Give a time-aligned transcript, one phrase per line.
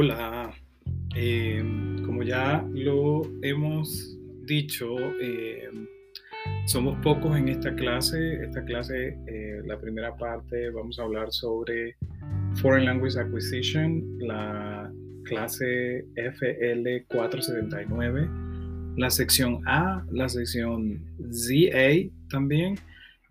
[0.00, 0.54] Hola,
[1.16, 1.60] eh,
[2.06, 4.86] como ya lo hemos dicho,
[5.20, 5.68] eh,
[6.66, 8.44] somos pocos en esta clase.
[8.44, 11.96] Esta clase, eh, la primera parte, vamos a hablar sobre
[12.62, 14.88] Foreign Language Acquisition, la
[15.24, 22.76] clase FL479, la sección A, la sección ZA también,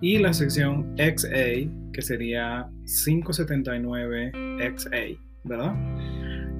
[0.01, 5.73] y la sección XA, que sería 579XA, ¿verdad?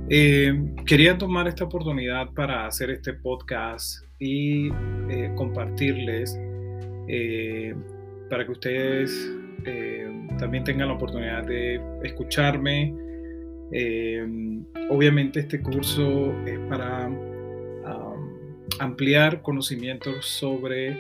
[0.10, 0.54] Eh,
[0.86, 4.70] quería tomar esta oportunidad para hacer este podcast y
[5.10, 6.40] eh, compartirles
[7.10, 7.76] eh,
[8.30, 9.34] para que ustedes
[10.40, 12.94] también tengan la oportunidad de escucharme.
[14.90, 18.34] obviamente este curso es para um,
[18.80, 20.98] ampliar conocimientos sobre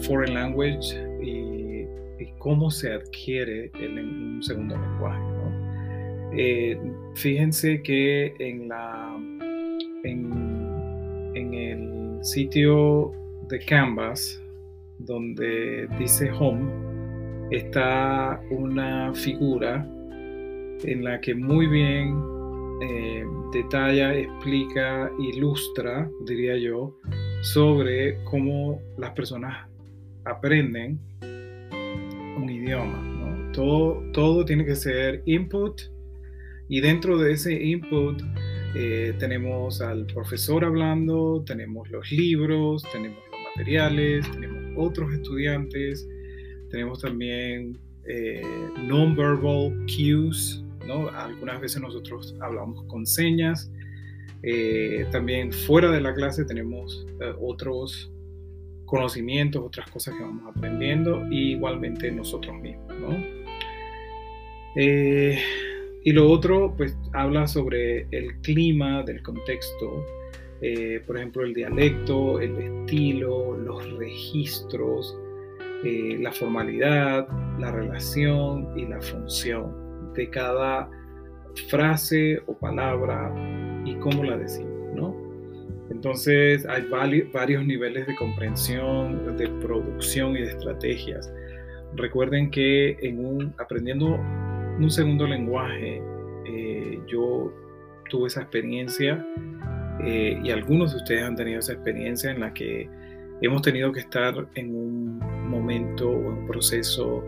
[0.00, 1.86] foreign language y,
[2.20, 5.38] y, cómo se adquiere un segundo lenguaje.
[6.32, 6.78] Eh,
[7.14, 9.16] fíjense que en, la,
[10.04, 13.12] en, en el sitio
[13.48, 14.42] de Canvas,
[14.98, 16.70] donde dice Home,
[17.50, 19.86] está una figura
[20.84, 22.14] en la que muy bien
[22.82, 26.96] eh, detalla, explica, ilustra, diría yo,
[27.42, 29.68] sobre cómo las personas
[30.24, 30.98] aprenden
[32.36, 33.50] un idioma.
[33.52, 35.80] Todo, todo tiene que ser input
[36.68, 38.22] y dentro de ese input
[38.74, 46.06] eh, tenemos al profesor hablando, tenemos los libros, tenemos los materiales, tenemos otros estudiantes,
[46.70, 48.42] tenemos también eh,
[48.86, 51.08] non-verbal cues, ¿no?
[51.08, 53.70] Algunas veces nosotros hablamos con señas.
[54.42, 57.04] Eh, también fuera de la clase tenemos
[57.40, 58.12] otros
[58.84, 63.38] conocimientos, otras cosas que vamos aprendiendo, y igualmente nosotros mismos, ¿no?
[66.08, 70.06] Y lo otro, pues habla sobre el clima del contexto,
[70.62, 75.14] eh, por ejemplo, el dialecto, el estilo, los registros,
[75.84, 80.88] eh, la formalidad, la relación y la función de cada
[81.68, 83.30] frase o palabra
[83.84, 85.14] y cómo la decimos, ¿no?
[85.90, 86.86] Entonces hay
[87.34, 91.30] varios niveles de comprensión, de producción y de estrategias.
[91.96, 94.18] Recuerden que en un, aprendiendo
[94.78, 96.02] un segundo lenguaje.
[96.46, 97.52] Eh, yo
[98.08, 99.24] tuve esa experiencia
[100.00, 102.88] eh, y algunos de ustedes han tenido esa experiencia en la que
[103.40, 105.18] hemos tenido que estar en un
[105.48, 107.24] momento o en un proceso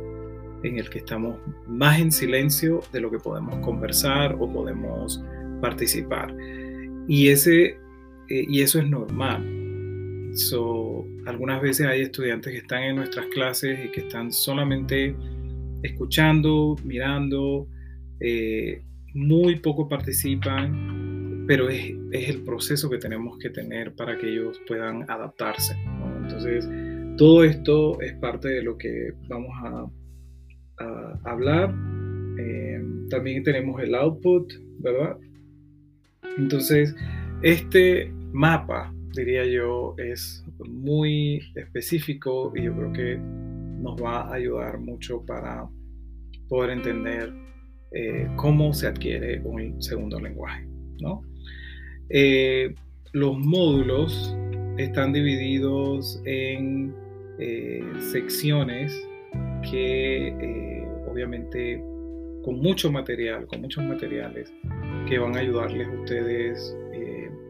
[0.63, 5.23] en el que estamos más en silencio de lo que podemos conversar o podemos
[5.61, 6.35] participar.
[7.07, 7.77] Y, ese, eh,
[8.29, 9.45] y eso es normal.
[10.35, 15.17] So, algunas veces hay estudiantes que están en nuestras clases y que están solamente
[15.83, 17.67] escuchando, mirando,
[18.21, 18.83] eh,
[19.15, 25.09] muy poco participan, pero es, el proceso que tenemos que tener para que ellos puedan
[25.11, 25.75] adaptarse.
[26.23, 26.69] Entonces,
[27.17, 29.91] todo esto es parte de lo que vamos a,
[31.25, 31.75] hablar.
[32.39, 35.19] Eh, también tenemos el output, ¿verdad?
[36.39, 36.95] Entonces,
[37.43, 43.21] este mapa, diría yo, es muy específico y yo creo que
[43.81, 45.69] nos va a ayudar mucho para
[46.49, 47.33] poder entender
[47.93, 50.67] eh, cómo se adquiere un segundo lenguaje.
[51.01, 51.23] ¿no?
[52.09, 52.75] Eh,
[53.13, 54.37] los módulos
[54.77, 56.95] están divididos en
[57.39, 57.83] eh,
[58.13, 58.93] secciones
[59.71, 61.83] que obviamente
[62.45, 64.53] con mucho material, con muchos materiales
[65.09, 66.77] que van a ayudarles a ustedes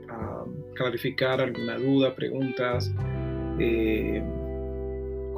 [0.09, 2.93] a clarificar alguna duda, preguntas,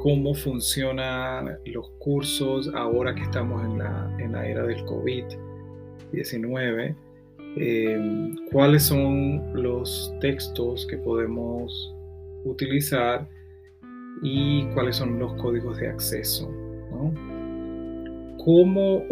[0.03, 6.93] cómo funcionan los cursos ahora que estamos en la, en la era del COVID-19,
[7.55, 11.95] eh, cuáles son los textos que podemos
[12.43, 13.29] utilizar
[14.21, 16.51] y cuáles son los códigos de acceso.
[16.91, 17.13] ¿no?
[18.43, 19.05] ¿Cómo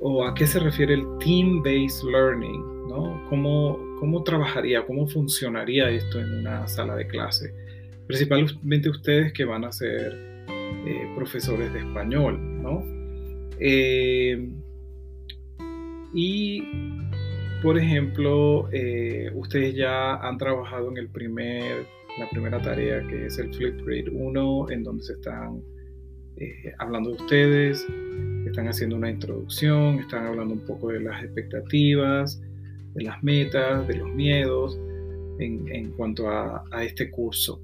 [0.00, 2.88] o, a qué se refiere el team-based learning?
[2.88, 3.24] ¿no?
[3.30, 7.54] ¿Cómo, ¿Cómo trabajaría, cómo funcionaría esto en una sala de clase?
[8.06, 10.33] principalmente ustedes que van a ser
[10.86, 12.84] eh, profesores de español, ¿no?
[13.58, 14.50] Eh,
[16.12, 16.62] y,
[17.62, 21.86] por ejemplo, eh, ustedes ya han trabajado en el primer,
[22.18, 25.62] la primera tarea que es el Flipgrid 1, en donde se están
[26.78, 27.86] hablando de ustedes,
[28.44, 32.42] están haciendo una introducción, están hablando un poco de las expectativas,
[32.94, 34.78] de las metas, de los miedos
[35.38, 37.62] en, cuanto a, a este curso.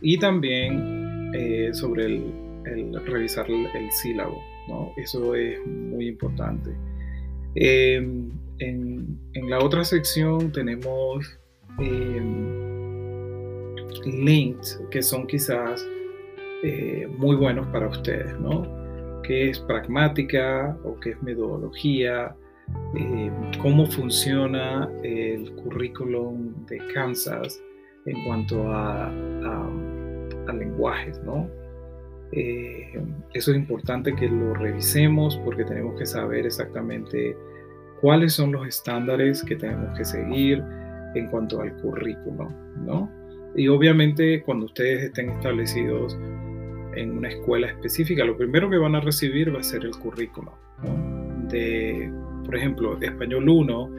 [0.00, 1.03] Y también
[1.34, 4.92] eh, sobre el, revisar el, sílabo, ¿no?
[4.96, 6.70] Eso es muy importante.
[7.54, 9.18] Em, en,
[9.50, 11.38] la otra sección tenemos
[14.06, 15.86] links que son quizás
[17.18, 18.84] muy buenos para ustedes, ¿no?
[19.24, 22.36] qué es pragmática o qué es metodología,
[22.96, 27.60] eh, cómo funciona el currículum de Kansas
[28.06, 29.10] en cuanto a,
[30.52, 31.48] lenguajes, ¿no?
[32.32, 33.00] Eh,
[33.32, 37.36] eso es importante que lo revisemos porque tenemos que saber exactamente
[38.00, 40.62] cuáles son los estándares que tenemos que seguir
[41.14, 42.48] en cuanto al currículum,
[42.84, 43.10] ¿no?
[43.56, 46.18] Y obviamente cuando ustedes estén establecidos
[46.96, 50.52] en una escuela específica, lo primero que van a recibir va a ser el currículo.
[51.48, 52.10] De,
[52.44, 53.90] por ejemplo, español 1,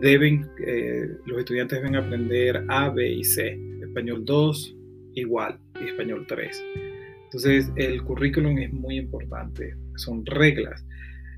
[0.00, 3.58] deben, eh, los estudiantes deben aprender A, B y C.
[3.82, 4.76] Español 2,
[5.14, 6.64] igual, español 3.
[7.24, 10.84] Entonces, el currículum es muy importante, son reglas.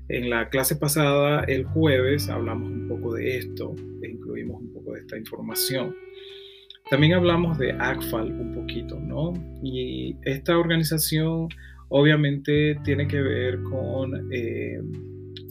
[0.07, 4.93] En la clase pasada, el jueves, hablamos un poco de esto, e incluimos un poco
[4.93, 5.95] de esta información.
[6.89, 9.33] También hablamos de ACFAL un poquito, ¿no?
[9.63, 11.47] Y esta organización
[11.89, 14.81] obviamente tiene que ver con, eh,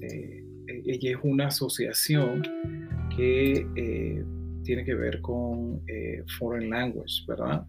[0.02, 0.44] eh,
[0.86, 2.42] ella es una asociación
[3.14, 4.24] que eh,
[4.64, 5.82] tiene que ver con
[6.38, 7.66] Foreign Language, ¿verdad?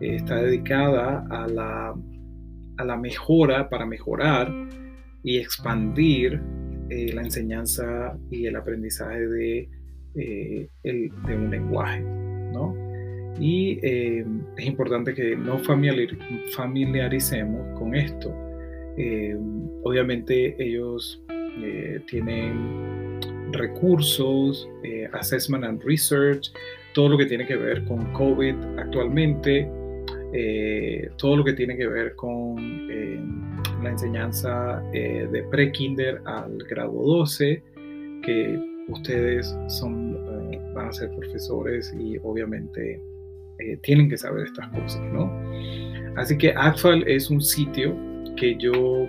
[0.00, 1.94] Está dedicada a la,
[2.78, 4.52] a la mejora, para mejorar
[5.22, 6.40] y expandir
[6.88, 9.68] la enseñanza y el aprendizaje de,
[10.14, 12.74] de un lenguaje, ¿no?
[13.38, 14.24] Y eh,
[14.56, 18.34] es importante que nos familiaricemos con esto.
[18.96, 19.36] Eh,
[19.82, 23.18] obviamente ellos eh, tienen
[23.52, 24.68] recursos,
[25.12, 26.52] assessment and research,
[26.94, 29.68] todo lo que tiene que ver con COVID actualmente,
[31.16, 32.56] todo lo que tiene que ver con
[33.82, 37.62] la enseñanza de pre-kinder al grado 12,
[38.22, 40.16] que ustedes son,
[40.74, 43.00] van a ser profesores y obviamente
[43.60, 45.30] eh, tienen que saber estas cosas, ¿no?
[46.16, 47.96] Así que ACFAL es un sitio
[48.36, 49.06] que yo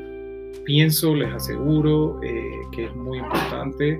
[0.65, 2.31] pienso, les aseguro, eh,
[2.73, 3.99] que es muy importante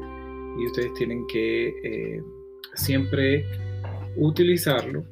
[0.59, 2.21] y ustedes tienen que eh,
[2.75, 3.45] siempre
[4.17, 5.05] utilizarlo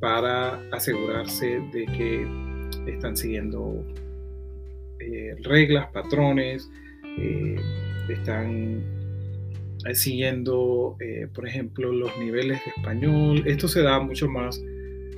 [0.00, 2.26] para asegurarse de que
[2.92, 3.84] están siguiendo
[5.42, 6.70] reglas, patrones,
[8.08, 8.82] están
[9.86, 13.42] eh, siguiendo, eh, por ejemplo, los niveles de español.
[13.46, 14.62] Esto se da mucho más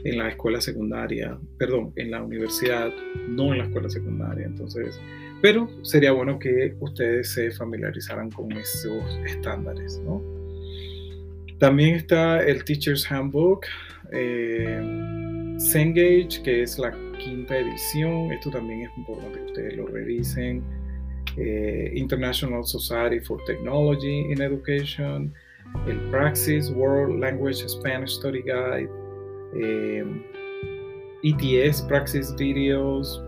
[0.03, 2.91] en la escuela secundaria, perdón, en la universidad,
[3.29, 4.47] no en la escuela secundaria.
[4.47, 5.01] Entonces,
[5.43, 10.40] pero sería bueno que ustedes se familiarizaran con esos estándares, ¿no?
[11.61, 13.67] También está el Teacher's Handbook,
[14.13, 14.81] eh,
[15.59, 18.33] Cengage, que es la quinta edición.
[18.33, 20.65] Esto también es importante que ustedes lo revisen.
[21.37, 25.35] Eh, International Society for Technology in Education,
[25.87, 28.89] el Praxis World Language Spanish Study Guide,
[31.23, 33.23] ETS eh, e Praxis Videos,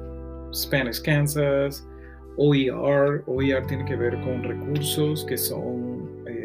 [0.55, 1.87] Spanish Kansas,
[2.39, 3.23] OER.
[3.27, 6.02] OER tiene que ver con recursos que son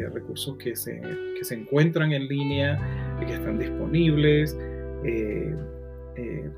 [0.08, 1.00] eh, recursos que se,
[1.36, 2.78] que se, encuentran en línea
[3.22, 4.56] y que están disponibles.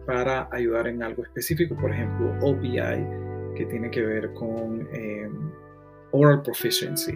[0.07, 3.05] para ayudar en algo específico, por ejemplo, OPI,
[3.55, 5.51] que tiene que ver con em,
[6.13, 7.13] oral proficiency,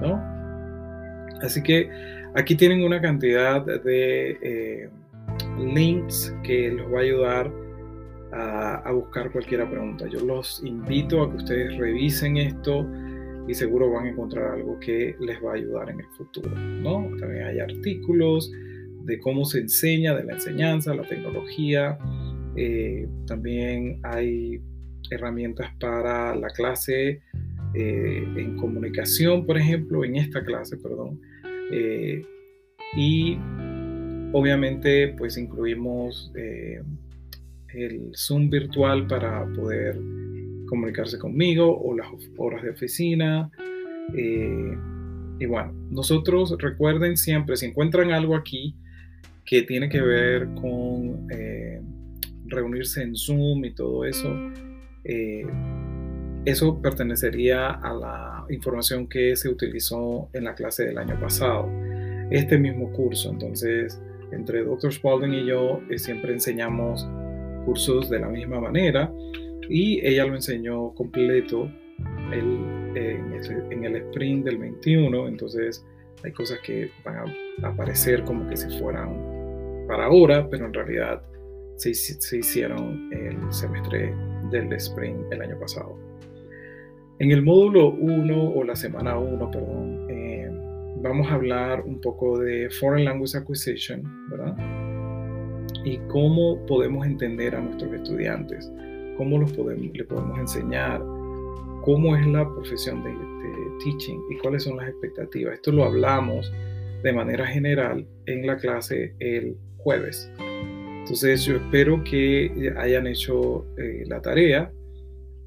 [0.00, 0.20] ¿no?
[1.42, 1.88] Así que
[2.34, 4.88] aquí tienen una cantidad de eh,
[5.58, 7.52] links que les va a ayudar
[8.32, 10.06] a, buscar cualquier pregunta.
[10.08, 12.84] Yo los invito a que ustedes revisen esto
[13.46, 17.10] y seguro van a encontrar algo que les va a ayudar en el futuro, ¿no?
[17.18, 18.50] También hay artículos
[19.04, 21.98] de cómo se enseña, de la enseñanza, la tecnología.
[22.56, 24.60] Eh, también hay
[25.10, 27.20] herramientas para la clase
[27.74, 31.20] eh, en comunicación, por ejemplo, en esta clase, perdón.
[31.70, 32.24] Eh,
[32.96, 33.38] y
[34.32, 39.98] obviamente pues incluimos el Zoom virtual para poder
[40.68, 43.50] comunicarse conmigo o las horas de oficina.
[44.12, 48.76] y bueno, nosotros recuerden siempre, si encuentran algo aquí
[49.44, 51.28] que tiene que ver con
[52.46, 54.30] reunirse en Zoom y todo eso,
[55.04, 55.46] eh,
[56.44, 61.70] eso pertenecería a la información que se utilizó en la clase del año pasado,
[62.30, 63.30] este mismo curso.
[63.30, 64.00] Entonces,
[64.32, 64.92] entre Dr.
[64.92, 67.06] Spalding y yo eh, siempre enseñamos
[67.64, 69.10] cursos de la misma manera
[69.68, 71.70] y ella lo enseñó completo
[72.32, 75.28] en, el, en, el, sprint del 21.
[75.28, 75.84] Entonces,
[76.22, 81.22] hay cosas que van a aparecer como que si fueran para ahora, pero en realidad
[81.76, 84.14] se, hicieron el semestre
[84.50, 85.96] del spring el año pasado.
[87.18, 90.50] En el módulo 1 o la semana 1, perdón, eh,
[91.02, 94.56] vamos a hablar un poco de Foreign Language Acquisition, ¿verdad?
[95.84, 98.72] Y cómo podemos entender a nuestros estudiantes,
[99.16, 101.00] cómo los podemos, le podemos enseñar,
[101.82, 105.54] cómo es la profesión de, de teaching y cuáles son las expectativas.
[105.54, 106.52] Esto lo hablamos
[107.02, 110.30] de manera general en la clase el jueves.
[111.04, 114.72] Entonces yo espero que hayan hecho eh, la tarea.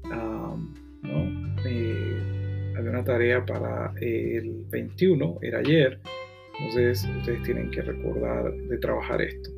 [0.04, 1.54] ¿no?
[1.66, 5.98] Eh, había una tarea para el 21, era ayer.
[6.60, 9.50] Entonces ustedes tienen que recordar de trabajar esto.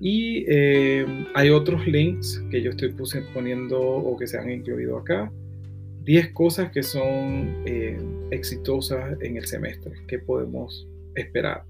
[0.00, 2.94] Y eh, hay otros links que yo estoy
[3.34, 5.30] poniendo o que se han incluido acá.
[6.04, 7.54] 10 cosas que son
[8.30, 11.64] exitosas en el semestre, que podemos esperar.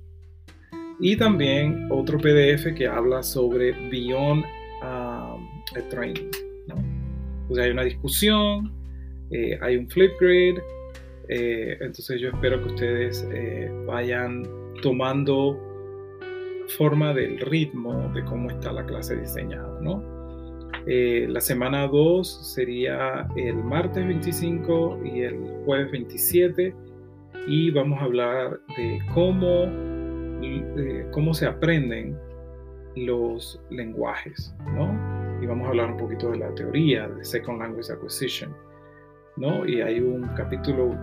[1.01, 4.45] Y también otro PDF que habla sobre Beyond
[4.83, 6.31] um, Training.
[6.67, 7.61] ¿no?
[7.61, 8.73] hay una discusión,
[9.31, 10.59] eh, hay un Flipgrid,
[11.29, 14.45] eh, entonces yo espero que ustedes eh, vayan
[14.83, 15.68] tomando
[16.77, 19.79] forma del ritmo de cómo está la clase diseñada.
[19.81, 20.19] ¿no?
[20.87, 26.75] la semana 2 sería el martes 25 y el jueves 27
[27.47, 29.67] y vamos a hablar de cómo
[30.41, 32.17] eh, cómo se aprenden
[32.95, 34.89] los lenguajes, ¿no?
[35.43, 38.55] Y vamos a hablar un poquito de la teoría de Second Language Acquisition,
[39.37, 39.67] ¿no?
[39.67, 40.97] Y hay un capítulo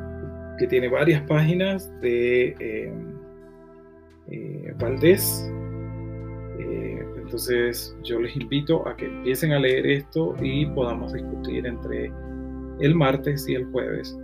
[0.58, 2.94] que tiene varias páginas de eh,
[4.32, 5.52] eh, Valdés.
[7.26, 12.12] Entonces yo les invito a que empiecen a leer esto y podamos discutir entre
[12.80, 14.16] el martes y el jueves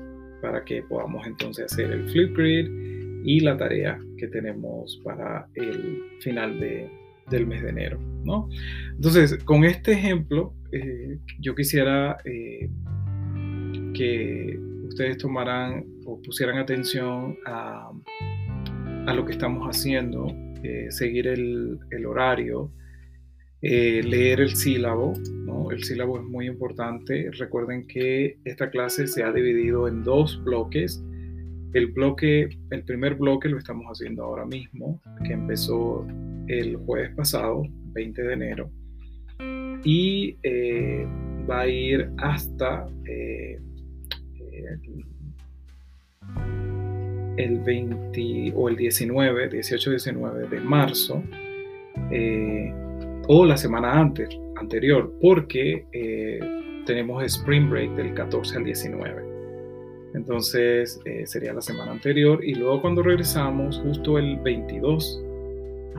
[0.42, 2.70] para que podamos entonces hacer el Flipgrid
[3.24, 6.90] y la tarea que tenemos para el final de,
[7.30, 8.00] del mes de enero.
[8.24, 8.48] ¿no?
[8.96, 12.70] Entonces, con este ejemplo, eh, yo quisiera eh,
[13.96, 17.92] que ustedes tomaran o pusieran atención a,
[19.08, 20.28] a lo que estamos haciendo,
[20.64, 22.72] eh, seguir el, el horario,
[23.62, 25.14] leer el sílabo.
[25.72, 27.30] El sílabo es muy importante.
[27.32, 31.02] Recuerden que esta clase se ha dividido en dos bloques
[31.74, 36.06] el bloque, el primer bloque lo estamos haciendo ahora mismo, que empezó
[36.48, 37.64] el jueves pasado,
[37.94, 38.70] 20 de enero,
[39.84, 41.08] y eh,
[41.50, 43.58] va a ir hasta eh,
[47.38, 51.24] el 20 o el 19, 18-19 de marzo,
[52.12, 52.74] eh,
[53.34, 55.86] o la semana antes, anterior, porque
[56.86, 59.32] tenemos Spring Break del 14 al 19.
[60.14, 65.24] Entonces eh, sería la semana anterior y luego cuando regresamos, justo el 22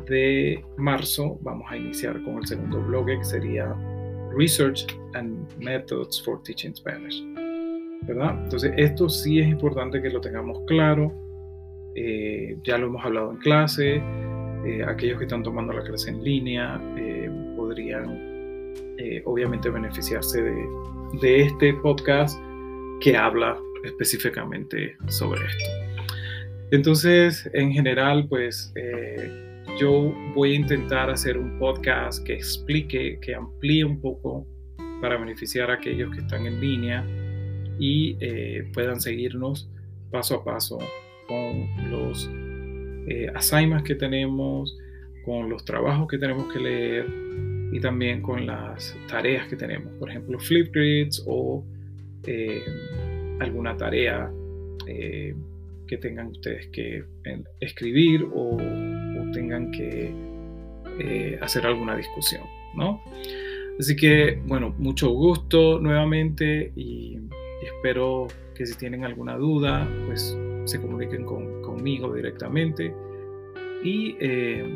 [0.07, 3.75] de marzo, vamos a iniciar con el segundo bloque que sería
[4.37, 7.25] Research and Methods for Teaching Spanish.
[8.03, 8.43] ¿Verdad?
[8.43, 11.13] Entonces esto sí es importante que lo tengamos claro.
[11.95, 14.03] Eh, ya lo hemos hablado en clase.
[14.67, 16.81] Eh, aquellos que están tomando la clase en línea
[17.73, 20.67] podrían obviamente beneficiarse de,
[21.21, 22.39] de este podcast
[23.01, 25.65] que habla específicamente sobre esto.
[26.71, 33.35] Entonces, en general, pues eh, yo voy a intentar hacer un podcast que explique, que
[33.35, 34.47] amplíe un poco
[35.01, 37.05] para beneficiar a aquellos que están en línea
[37.79, 39.69] y eh, puedan seguirnos
[40.11, 40.79] paso a paso
[41.27, 42.31] con los
[43.09, 44.79] eh, assignments que tenemos,
[45.25, 47.07] con los trabajos que tenemos que leer
[47.73, 51.65] y también con las tareas que tenemos, por ejemplo, Flipgrids o
[52.27, 52.63] eh,
[53.41, 54.31] alguna tarea
[54.87, 55.35] eh,
[55.87, 57.05] que tengan ustedes que
[57.61, 58.57] escribir o,
[59.33, 60.13] tengan que
[61.01, 62.43] eh, hacer alguna discusión,
[62.77, 63.01] ¿no?
[63.79, 67.19] Así que, bueno, mucho gusto nuevamente y,
[67.63, 72.95] espero que si tienen alguna duda, pues se comuniquen conmigo directamente
[73.83, 74.67] y eh,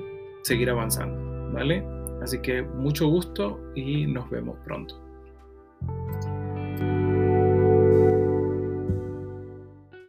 [0.43, 1.96] seguir avanzando, ¿vale?
[2.27, 5.01] Así que mucho gusto y nos vemos pronto.